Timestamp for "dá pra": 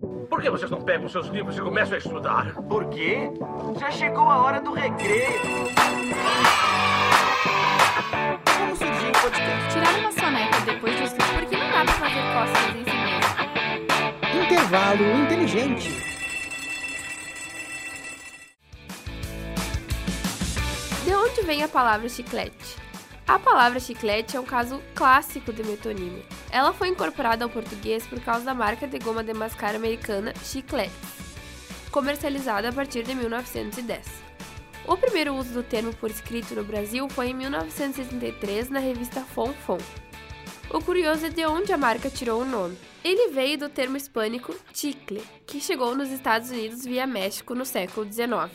11.72-11.94